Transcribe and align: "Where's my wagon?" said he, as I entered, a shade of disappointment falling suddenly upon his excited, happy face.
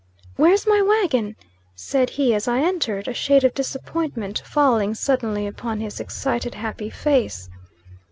"Where's 0.35 0.65
my 0.65 0.81
wagon?" 0.81 1.35
said 1.75 2.09
he, 2.09 2.33
as 2.33 2.47
I 2.47 2.61
entered, 2.61 3.07
a 3.07 3.13
shade 3.13 3.43
of 3.43 3.53
disappointment 3.53 4.41
falling 4.43 4.95
suddenly 4.95 5.45
upon 5.45 5.79
his 5.79 5.99
excited, 5.99 6.55
happy 6.55 6.89
face. 6.89 7.51